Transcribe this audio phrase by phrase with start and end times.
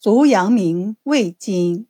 [0.00, 1.86] 足阳明胃经。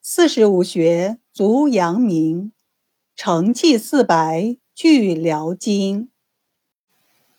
[0.00, 2.54] 四十五穴足阳明，
[3.14, 6.10] 承气四白俱疗经。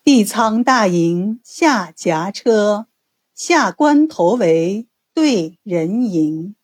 [0.03, 2.85] 地仓大营下夹车，
[3.33, 6.55] 下关头围对人迎。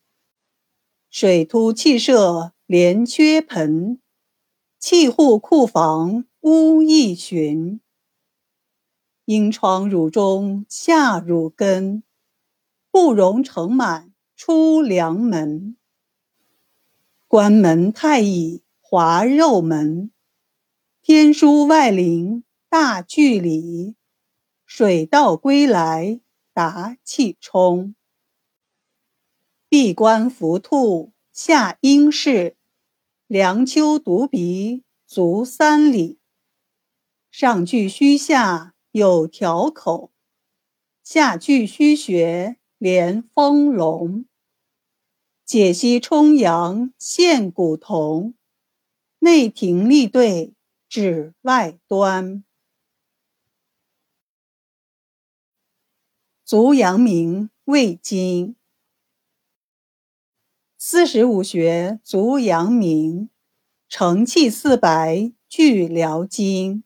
[1.10, 4.00] 水突气舍连缺盆，
[4.78, 7.82] 气户库房屋一寻。
[9.26, 12.04] 阴窗乳中下乳根，
[12.92, 15.78] 不容盛满出梁门。
[17.28, 20.12] 关门太乙滑肉门，
[21.02, 23.96] 天书外灵大距离。
[24.66, 26.22] 水到归来
[26.54, 27.96] 达气冲。
[29.68, 32.56] 闭关伏兔下阴室，
[33.26, 36.20] 梁丘犊鼻足三里。
[37.32, 40.12] 上句虚下有条口，
[41.04, 44.26] 下句虚穴连丰隆。
[45.46, 48.36] 解析冲阳陷骨同，
[49.20, 50.54] 内庭立对
[50.88, 52.46] 指外端。
[56.46, 58.56] 足阳明胃经。
[60.78, 63.30] 四十五穴足阳明，
[63.90, 66.86] 承气四白俱疗经。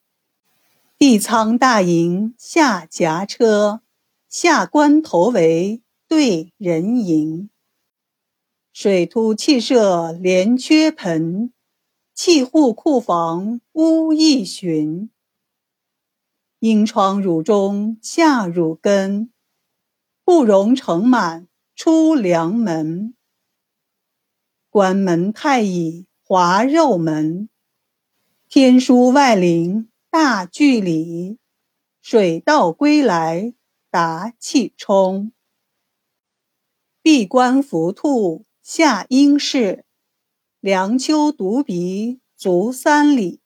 [0.98, 3.84] 地仓大营下夹车，
[4.28, 5.83] 下关头围
[6.16, 7.50] 对人迎。
[8.72, 11.52] 水突气舍连缺盆，
[12.14, 15.10] 气户库房屋一寻。
[16.60, 19.32] 阴窗乳中下乳根，
[20.24, 23.16] 不容盛满出梁门。
[24.70, 27.50] 关门太乙滑肉门，
[28.48, 31.40] 天枢外灵大距离。
[32.04, 33.56] 水到归来
[33.90, 35.32] 达气冲。
[37.04, 39.84] 闭关伏兔下阴室，
[40.62, 43.42] 梁丘独鼻足三里。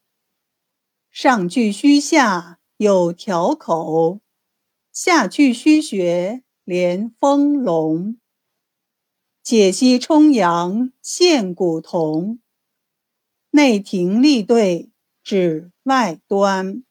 [1.10, 4.22] 上巨虚下有条口，
[4.92, 8.20] 下巨虚穴连丰隆。
[9.42, 12.40] 解析冲阳陷骨同，
[13.50, 14.92] 内庭立对
[15.24, 16.84] 指外端。